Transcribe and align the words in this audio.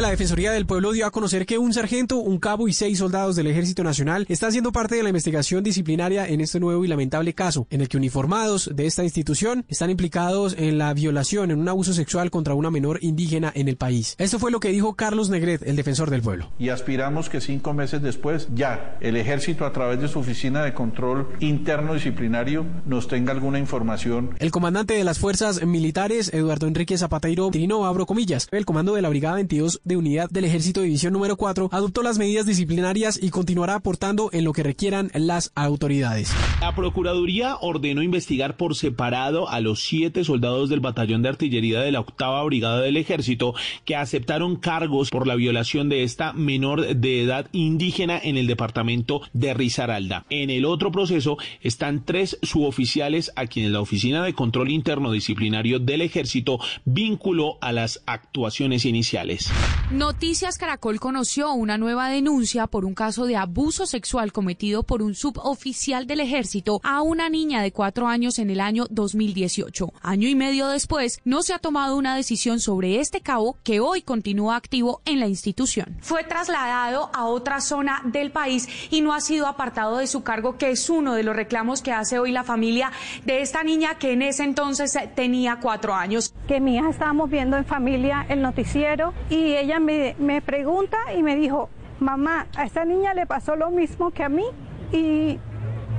La 0.00 0.08
Defensoría 0.08 0.52
del 0.52 0.64
Pueblo 0.64 0.92
dio 0.92 1.04
a 1.04 1.10
conocer 1.10 1.44
que 1.44 1.58
un 1.58 1.74
sargento, 1.74 2.16
un 2.16 2.38
cabo 2.38 2.68
y 2.68 2.72
seis 2.72 2.96
soldados 2.98 3.36
del 3.36 3.48
Ejército 3.48 3.84
Nacional 3.84 4.24
están 4.30 4.50
siendo 4.50 4.72
parte 4.72 4.94
de 4.94 5.02
la 5.02 5.10
investigación 5.10 5.62
disciplinaria 5.62 6.26
en 6.26 6.40
este 6.40 6.58
nuevo 6.58 6.82
y 6.86 6.88
lamentable 6.88 7.34
caso, 7.34 7.66
en 7.68 7.82
el 7.82 7.88
que 7.90 7.98
uniformados 7.98 8.70
de 8.74 8.86
esta 8.86 9.04
institución 9.04 9.66
están 9.68 9.90
implicados 9.90 10.56
en 10.56 10.78
la 10.78 10.94
violación, 10.94 11.50
en 11.50 11.58
un 11.58 11.68
abuso 11.68 11.92
sexual 11.92 12.30
contra 12.30 12.54
una 12.54 12.70
menor 12.70 12.98
indígena 13.02 13.52
en 13.54 13.68
el 13.68 13.76
país. 13.76 14.16
Esto 14.16 14.38
fue 14.38 14.50
lo 14.50 14.58
que 14.58 14.70
dijo 14.70 14.94
Carlos 14.94 15.28
Negret, 15.28 15.62
el 15.66 15.76
defensor 15.76 16.08
del 16.08 16.22
pueblo. 16.22 16.48
Y 16.58 16.70
aspiramos 16.70 17.28
que 17.28 17.42
cinco 17.42 17.74
meses 17.74 18.00
después 18.00 18.48
ya 18.54 18.96
el 19.02 19.18
Ejército 19.18 19.66
a 19.66 19.72
través 19.74 20.00
de 20.00 20.08
su 20.08 20.20
oficina 20.20 20.64
de 20.64 20.72
control 20.72 21.28
interno 21.40 21.92
disciplinario 21.92 22.64
nos 22.86 23.06
tenga 23.06 23.32
alguna 23.32 23.58
información. 23.58 24.34
El 24.38 24.50
comandante 24.50 24.94
de 24.94 25.04
las 25.04 25.18
fuerzas 25.18 25.62
militares, 25.66 26.32
Eduardo 26.32 26.66
Enrique 26.66 26.96
Zapateiro 26.96 27.50
Trino, 27.50 27.84
abro 27.84 28.06
comillas, 28.06 28.48
el 28.50 28.64
comando 28.64 28.94
de 28.94 29.02
la 29.02 29.10
Brigada 29.10 29.34
22 29.34 29.82
de 29.90 29.96
Unidad 29.96 30.30
del 30.30 30.44
Ejército 30.44 30.82
División 30.82 31.12
número 31.12 31.36
4 31.36 31.68
adoptó 31.72 32.02
las 32.02 32.16
medidas 32.16 32.46
disciplinarias 32.46 33.18
y 33.20 33.30
continuará 33.30 33.74
aportando 33.74 34.30
en 34.32 34.44
lo 34.44 34.52
que 34.52 34.62
requieran 34.62 35.10
las 35.14 35.50
autoridades. 35.56 36.32
La 36.60 36.76
Procuraduría 36.76 37.56
ordenó 37.60 38.02
investigar 38.02 38.56
por 38.56 38.76
separado 38.76 39.48
a 39.48 39.60
los 39.60 39.80
siete 39.82 40.22
soldados 40.22 40.68
del 40.68 40.78
Batallón 40.78 41.22
de 41.22 41.30
Artillería 41.30 41.80
de 41.80 41.90
la 41.90 42.00
Octava 42.00 42.44
Brigada 42.44 42.80
del 42.80 42.96
Ejército 42.96 43.54
que 43.84 43.96
aceptaron 43.96 44.56
cargos 44.56 45.10
por 45.10 45.26
la 45.26 45.34
violación 45.34 45.88
de 45.88 46.04
esta 46.04 46.32
menor 46.32 46.94
de 46.94 47.22
edad 47.22 47.48
indígena 47.50 48.20
en 48.22 48.36
el 48.36 48.46
departamento 48.46 49.22
de 49.32 49.54
Risaralda. 49.54 50.24
En 50.30 50.50
el 50.50 50.66
otro 50.66 50.92
proceso 50.92 51.36
están 51.62 52.04
tres 52.04 52.38
suboficiales 52.42 53.32
a 53.34 53.46
quienes 53.46 53.72
la 53.72 53.80
Oficina 53.80 54.22
de 54.22 54.34
Control 54.34 54.70
Interno 54.70 55.10
Disciplinario 55.10 55.80
del 55.80 56.02
Ejército 56.02 56.60
vinculó 56.84 57.58
a 57.60 57.72
las 57.72 58.02
actuaciones 58.06 58.84
iniciales. 58.84 59.50
Noticias 59.90 60.56
Caracol 60.56 61.00
conoció 61.00 61.52
una 61.52 61.76
nueva 61.76 62.08
denuncia 62.08 62.68
por 62.68 62.84
un 62.84 62.94
caso 62.94 63.26
de 63.26 63.34
abuso 63.34 63.86
sexual 63.86 64.32
cometido 64.32 64.84
por 64.84 65.02
un 65.02 65.16
suboficial 65.16 66.06
del 66.06 66.20
ejército 66.20 66.80
a 66.84 67.02
una 67.02 67.28
niña 67.28 67.60
de 67.60 67.72
cuatro 67.72 68.06
años 68.06 68.38
en 68.38 68.50
el 68.50 68.60
año 68.60 68.86
2018. 68.88 69.92
Año 70.00 70.28
y 70.28 70.36
medio 70.36 70.68
después, 70.68 71.20
no 71.24 71.42
se 71.42 71.54
ha 71.54 71.58
tomado 71.58 71.96
una 71.96 72.14
decisión 72.14 72.60
sobre 72.60 73.00
este 73.00 73.20
cabo 73.20 73.56
que 73.64 73.80
hoy 73.80 74.02
continúa 74.02 74.54
activo 74.54 75.02
en 75.06 75.18
la 75.18 75.26
institución. 75.26 75.96
Fue 76.02 76.22
trasladado 76.22 77.10
a 77.12 77.26
otra 77.26 77.60
zona 77.60 78.00
del 78.04 78.30
país 78.30 78.68
y 78.92 79.00
no 79.00 79.12
ha 79.12 79.20
sido 79.20 79.48
apartado 79.48 79.98
de 79.98 80.06
su 80.06 80.22
cargo, 80.22 80.56
que 80.56 80.70
es 80.70 80.88
uno 80.88 81.14
de 81.14 81.24
los 81.24 81.34
reclamos 81.34 81.82
que 81.82 81.90
hace 81.90 82.20
hoy 82.20 82.30
la 82.30 82.44
familia 82.44 82.92
de 83.24 83.42
esta 83.42 83.64
niña 83.64 83.96
que 83.96 84.12
en 84.12 84.22
ese 84.22 84.44
entonces 84.44 84.96
tenía 85.16 85.58
cuatro 85.60 85.94
años. 85.94 86.32
Que 86.46 86.60
mi 86.60 86.76
hija 86.76 86.90
estábamos 86.90 87.28
viendo 87.28 87.56
en 87.56 87.64
familia 87.64 88.24
el 88.28 88.40
noticiero 88.40 89.14
y 89.28 89.56
ella 89.56 89.79
me, 89.80 90.14
me 90.18 90.40
pregunta 90.40 90.96
y 91.16 91.22
me 91.22 91.36
dijo, 91.36 91.68
mamá, 91.98 92.46
a 92.56 92.64
esta 92.64 92.84
niña 92.84 93.14
le 93.14 93.26
pasó 93.26 93.56
lo 93.56 93.70
mismo 93.70 94.10
que 94.10 94.22
a 94.22 94.28
mí 94.28 94.44
y 94.92 95.38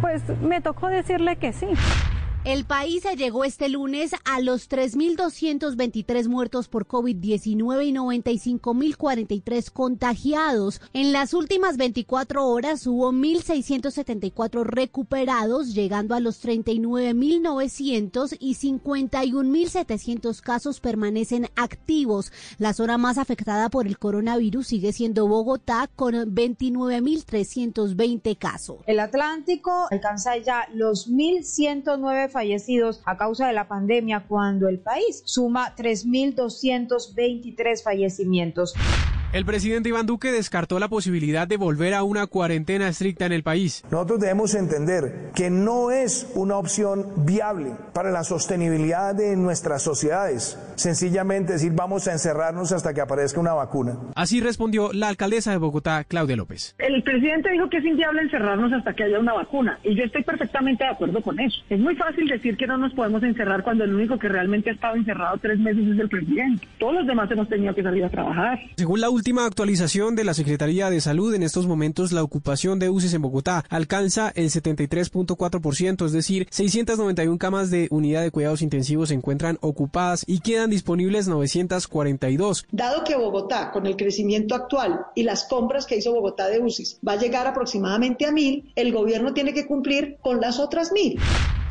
pues 0.00 0.22
me 0.40 0.60
tocó 0.60 0.88
decirle 0.88 1.36
que 1.36 1.52
sí. 1.52 1.68
El 2.44 2.64
país 2.64 3.04
llegó 3.16 3.44
este 3.44 3.68
lunes 3.68 4.16
a 4.24 4.40
los 4.40 4.68
3.223 4.68 6.26
muertos 6.26 6.66
por 6.66 6.88
COVID-19 6.88 7.86
y 7.86 7.92
95.043 7.92 9.70
contagiados. 9.70 10.80
En 10.92 11.12
las 11.12 11.34
últimas 11.34 11.76
24 11.76 12.44
horas 12.44 12.84
hubo 12.88 13.12
1.674 13.12 14.64
recuperados, 14.64 15.72
llegando 15.72 16.16
a 16.16 16.20
los 16.20 16.44
39.900 16.44 18.36
y 18.40 18.56
51.700 18.56 20.40
casos 20.40 20.80
permanecen 20.80 21.48
activos. 21.54 22.32
La 22.58 22.72
zona 22.72 22.98
más 22.98 23.18
afectada 23.18 23.68
por 23.68 23.86
el 23.86 24.00
coronavirus 24.00 24.66
sigue 24.66 24.92
siendo 24.92 25.28
Bogotá 25.28 25.88
con 25.94 26.16
29.320 26.16 28.36
casos. 28.36 28.78
El 28.88 28.98
Atlántico 28.98 29.86
alcanza 29.92 30.36
ya 30.38 30.66
los 30.74 31.08
1.109 31.08 32.31
fallecidos 32.32 33.00
a 33.04 33.16
causa 33.16 33.46
de 33.46 33.52
la 33.52 33.68
pandemia 33.68 34.24
cuando 34.26 34.68
el 34.68 34.80
país 34.80 35.22
suma 35.24 35.76
3.223 35.76 37.82
fallecimientos. 37.82 38.74
El 39.32 39.46
presidente 39.46 39.88
Iván 39.88 40.04
Duque 40.04 40.30
descartó 40.30 40.78
la 40.78 40.88
posibilidad 40.88 41.48
de 41.48 41.56
volver 41.56 41.94
a 41.94 42.02
una 42.02 42.26
cuarentena 42.26 42.86
estricta 42.86 43.24
en 43.24 43.32
el 43.32 43.42
país. 43.42 43.82
Nosotros 43.90 44.20
debemos 44.20 44.54
entender 44.54 45.30
que 45.34 45.48
no 45.48 45.90
es 45.90 46.30
una 46.34 46.58
opción 46.58 47.24
viable 47.24 47.70
para 47.94 48.10
la 48.10 48.24
sostenibilidad 48.24 49.14
de 49.14 49.34
nuestras 49.36 49.80
sociedades. 49.80 50.58
Sencillamente 50.74 51.54
decir 51.54 51.72
vamos 51.72 52.08
a 52.08 52.12
encerrarnos 52.12 52.72
hasta 52.72 52.92
que 52.92 53.00
aparezca 53.00 53.40
una 53.40 53.54
vacuna. 53.54 53.96
Así 54.16 54.42
respondió 54.42 54.92
la 54.92 55.08
alcaldesa 55.08 55.50
de 55.50 55.56
Bogotá, 55.56 56.04
Claudia 56.04 56.36
López. 56.36 56.74
El 56.76 57.02
presidente 57.02 57.50
dijo 57.52 57.70
que 57.70 57.78
es 57.78 57.86
inviable 57.86 58.20
encerrarnos 58.20 58.70
hasta 58.74 58.92
que 58.92 59.04
haya 59.04 59.18
una 59.18 59.32
vacuna 59.32 59.78
y 59.82 59.96
yo 59.96 60.04
estoy 60.04 60.24
perfectamente 60.24 60.84
de 60.84 60.90
acuerdo 60.90 61.22
con 61.22 61.40
eso. 61.40 61.56
Es 61.70 61.80
muy 61.80 61.96
fácil 61.96 62.28
decir 62.28 62.58
que 62.58 62.66
no 62.66 62.76
nos 62.76 62.92
podemos 62.92 63.22
encerrar 63.22 63.62
cuando 63.62 63.84
el 63.84 63.94
único 63.94 64.18
que 64.18 64.28
realmente 64.28 64.68
ha 64.68 64.74
estado 64.74 64.96
encerrado 64.96 65.38
tres 65.38 65.58
meses 65.58 65.88
es 65.88 65.98
el 65.98 66.10
presidente. 66.10 66.68
Todos 66.78 66.96
los 66.96 67.06
demás 67.06 67.30
hemos 67.30 67.48
tenido 67.48 67.74
que 67.74 67.82
salir 67.82 68.04
a 68.04 68.10
trabajar. 68.10 68.60
Según 68.76 69.00
la 69.00 69.08
última 69.22 69.46
actualización 69.46 70.16
de 70.16 70.24
la 70.24 70.34
Secretaría 70.34 70.90
de 70.90 71.00
Salud, 71.00 71.32
en 71.32 71.44
estos 71.44 71.68
momentos 71.68 72.10
la 72.10 72.24
ocupación 72.24 72.80
de 72.80 72.90
UCI 72.90 73.14
en 73.14 73.22
Bogotá 73.22 73.64
alcanza 73.68 74.32
el 74.34 74.50
73.4%, 74.50 76.06
es 76.06 76.10
decir, 76.10 76.48
691 76.50 77.38
camas 77.38 77.70
de 77.70 77.86
unidad 77.92 78.22
de 78.22 78.32
cuidados 78.32 78.62
intensivos 78.62 79.10
se 79.10 79.14
encuentran 79.14 79.58
ocupadas 79.60 80.24
y 80.26 80.40
quedan 80.40 80.70
disponibles 80.70 81.28
942. 81.28 82.66
Dado 82.72 83.04
que 83.04 83.14
Bogotá, 83.14 83.70
con 83.70 83.86
el 83.86 83.96
crecimiento 83.96 84.56
actual 84.56 85.06
y 85.14 85.22
las 85.22 85.44
compras 85.44 85.86
que 85.86 85.98
hizo 85.98 86.12
Bogotá 86.12 86.48
de 86.48 86.58
UCI, 86.58 86.96
va 87.06 87.12
a 87.12 87.16
llegar 87.16 87.46
aproximadamente 87.46 88.26
a 88.26 88.32
mil, 88.32 88.72
el 88.74 88.92
gobierno 88.92 89.34
tiene 89.34 89.54
que 89.54 89.68
cumplir 89.68 90.16
con 90.20 90.40
las 90.40 90.58
otras 90.58 90.90
mil. 90.90 91.20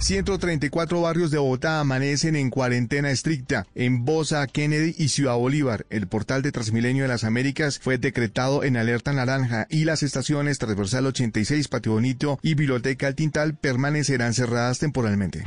134 0.00 1.02
barrios 1.02 1.30
de 1.30 1.38
Bogotá 1.38 1.78
amanecen 1.78 2.34
en 2.34 2.48
cuarentena 2.48 3.10
estricta. 3.10 3.66
En 3.74 4.06
Bosa, 4.06 4.46
Kennedy 4.46 4.94
y 4.96 5.08
Ciudad 5.08 5.36
Bolívar, 5.36 5.86
el 5.90 6.06
portal 6.06 6.40
de 6.40 6.52
Transmilenio 6.52 7.04
de 7.04 7.08
las 7.08 7.24
Américas 7.24 7.78
fue 7.78 7.98
decretado 7.98 8.64
en 8.64 8.78
alerta 8.78 9.12
naranja 9.12 9.66
y 9.68 9.84
las 9.84 10.02
estaciones 10.02 10.58
Transversal 10.58 11.06
86, 11.06 11.68
Patio 11.68 11.92
Bonito 11.92 12.38
y 12.42 12.54
Biblioteca 12.54 13.08
El 13.08 13.14
Tintal 13.14 13.54
permanecerán 13.54 14.32
cerradas 14.32 14.78
temporalmente. 14.78 15.44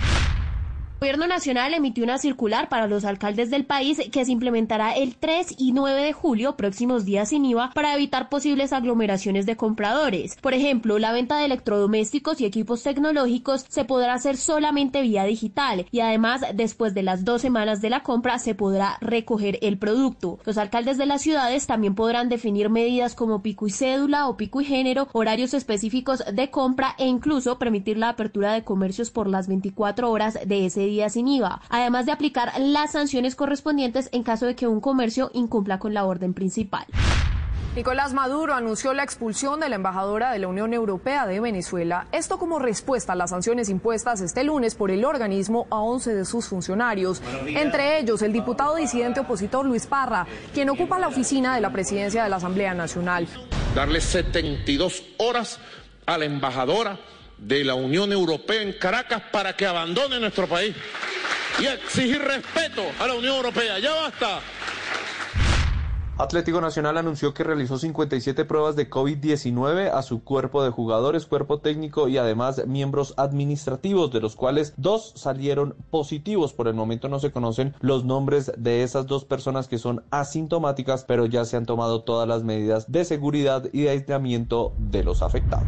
Gobierno 1.03 1.27
Nacional 1.27 1.73
emitió 1.73 2.05
una 2.05 2.17
circular 2.17 2.69
para 2.69 2.87
los 2.87 3.03
alcaldes 3.03 3.49
del 3.49 3.65
país 3.65 3.99
que 4.09 4.23
se 4.23 4.31
implementará 4.31 4.93
el 4.93 5.17
3 5.17 5.55
y 5.57 5.73
9 5.73 6.01
de 6.01 6.13
julio, 6.13 6.55
próximos 6.55 7.03
días 7.03 7.27
sin 7.27 7.43
IVA, 7.43 7.71
para 7.71 7.93
evitar 7.93 8.29
posibles 8.29 8.71
aglomeraciones 8.71 9.45
de 9.45 9.57
compradores. 9.57 10.37
Por 10.37 10.53
ejemplo, 10.53 10.99
la 10.99 11.11
venta 11.11 11.37
de 11.37 11.43
electrodomésticos 11.43 12.39
y 12.39 12.45
equipos 12.45 12.83
tecnológicos 12.83 13.65
se 13.67 13.83
podrá 13.83 14.13
hacer 14.13 14.37
solamente 14.37 15.01
vía 15.01 15.25
digital 15.25 15.87
y 15.91 15.99
además 15.99 16.39
después 16.53 16.93
de 16.93 17.03
las 17.03 17.25
dos 17.25 17.41
semanas 17.41 17.81
de 17.81 17.89
la 17.89 18.01
compra 18.01 18.39
se 18.39 18.55
podrá 18.55 18.97
recoger 19.01 19.59
el 19.61 19.77
producto. 19.77 20.39
Los 20.45 20.57
alcaldes 20.57 20.97
de 20.97 21.05
las 21.05 21.21
ciudades 21.21 21.67
también 21.67 21.95
podrán 21.95 22.29
definir 22.29 22.69
medidas 22.69 23.13
como 23.13 23.41
pico 23.41 23.67
y 23.67 23.71
cédula 23.71 24.29
o 24.29 24.37
pico 24.37 24.61
y 24.61 24.63
género, 24.63 25.09
horarios 25.11 25.53
específicos 25.53 26.23
de 26.31 26.49
compra 26.49 26.95
e 26.97 27.07
incluso 27.07 27.59
permitir 27.59 27.97
la 27.97 28.07
apertura 28.07 28.53
de 28.53 28.63
comercios 28.63 29.11
por 29.11 29.27
las 29.27 29.49
24 29.49 30.09
horas 30.09 30.39
de 30.45 30.65
ese 30.65 30.79
día 30.79 30.92
sin 31.09 31.27
IVA, 31.27 31.61
además 31.69 32.05
de 32.05 32.11
aplicar 32.11 32.53
las 32.59 32.91
sanciones 32.91 33.35
correspondientes 33.35 34.09
en 34.11 34.23
caso 34.23 34.45
de 34.45 34.55
que 34.55 34.67
un 34.67 34.81
comercio 34.81 35.31
incumpla 35.33 35.79
con 35.79 35.93
la 35.93 36.05
orden 36.05 36.33
principal. 36.33 36.85
Nicolás 37.75 38.13
Maduro 38.13 38.53
anunció 38.53 38.93
la 38.93 39.01
expulsión 39.01 39.59
de 39.59 39.67
la 39.67 39.77
embajadora 39.77 40.31
de 40.31 40.37
la 40.37 40.47
Unión 40.47 40.75
Europea 40.75 41.25
de 41.25 41.39
Venezuela, 41.39 42.05
esto 42.11 42.37
como 42.37 42.59
respuesta 42.59 43.13
a 43.13 43.15
las 43.15 43.31
sanciones 43.31 43.67
impuestas 43.67 44.21
este 44.21 44.43
lunes 44.43 44.75
por 44.75 44.91
el 44.91 45.03
organismo 45.03 45.65
a 45.71 45.79
11 45.79 46.13
de 46.13 46.25
sus 46.25 46.47
funcionarios, 46.47 47.19
entre 47.47 47.97
ellos 47.97 48.21
el 48.21 48.31
diputado 48.31 48.75
disidente 48.75 49.21
opositor 49.21 49.65
Luis 49.65 49.87
Parra, 49.87 50.27
quien 50.53 50.69
ocupa 50.69 50.99
la 50.99 51.07
oficina 51.07 51.55
de 51.55 51.61
la 51.61 51.71
presidencia 51.71 52.23
de 52.23 52.29
la 52.29 52.35
Asamblea 52.35 52.75
Nacional. 52.75 53.27
Darle 53.73 54.01
72 54.01 55.03
horas 55.17 55.59
a 56.05 56.19
la 56.19 56.25
embajadora 56.25 56.99
de 57.37 57.63
la 57.63 57.75
Unión 57.75 58.11
Europea 58.11 58.61
en 58.61 58.73
Caracas 58.73 59.21
para 59.31 59.55
que 59.55 59.65
abandone 59.65 60.19
nuestro 60.19 60.47
país 60.47 60.75
y 61.59 61.65
exigir 61.65 62.21
respeto 62.21 62.83
a 62.99 63.07
la 63.07 63.13
Unión 63.13 63.35
Europea. 63.35 63.79
Ya 63.79 63.93
basta 63.93 64.41
Atlético 66.15 66.61
Nacional 66.61 66.99
anunció 66.99 67.33
que 67.33 67.43
realizó 67.43 67.79
57 67.79 68.45
pruebas 68.45 68.75
de 68.75 68.87
COVID-19 68.87 69.91
a 69.91 70.03
su 70.03 70.23
cuerpo 70.23 70.63
de 70.63 70.69
jugadores, 70.69 71.25
cuerpo 71.25 71.59
técnico 71.59 72.07
y 72.07 72.17
además 72.17 72.67
miembros 72.67 73.15
administrativos, 73.17 74.11
de 74.11 74.21
los 74.21 74.35
cuales 74.35 74.75
dos 74.77 75.13
salieron 75.15 75.75
positivos. 75.89 76.53
Por 76.53 76.67
el 76.67 76.75
momento 76.75 77.09
no 77.09 77.17
se 77.17 77.31
conocen 77.31 77.73
los 77.79 78.05
nombres 78.05 78.51
de 78.57 78.83
esas 78.83 79.07
dos 79.07 79.25
personas 79.25 79.67
que 79.67 79.79
son 79.79 80.03
asintomáticas, 80.11 81.03
pero 81.03 81.25
ya 81.25 81.45
se 81.45 81.57
han 81.57 81.65
tomado 81.65 82.03
todas 82.03 82.27
las 82.27 82.43
medidas 82.43 82.91
de 82.91 83.05
seguridad 83.05 83.67
y 83.73 83.81
de 83.81 83.89
aislamiento 83.89 84.73
de 84.77 85.03
los 85.03 85.23
afectados. 85.23 85.67